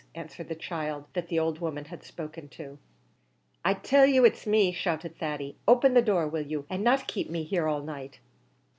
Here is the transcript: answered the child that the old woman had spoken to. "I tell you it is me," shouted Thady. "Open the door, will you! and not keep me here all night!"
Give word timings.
answered 0.15 0.47
the 0.47 0.55
child 0.55 1.05
that 1.13 1.27
the 1.27 1.37
old 1.37 1.59
woman 1.59 1.85
had 1.85 2.03
spoken 2.03 2.47
to. 2.49 2.79
"I 3.63 3.75
tell 3.75 4.07
you 4.07 4.25
it 4.25 4.33
is 4.33 4.47
me," 4.47 4.71
shouted 4.71 5.15
Thady. 5.15 5.57
"Open 5.67 5.93
the 5.93 6.01
door, 6.01 6.27
will 6.27 6.47
you! 6.47 6.65
and 6.71 6.83
not 6.83 7.05
keep 7.07 7.29
me 7.29 7.43
here 7.43 7.67
all 7.67 7.83
night!" 7.83 8.17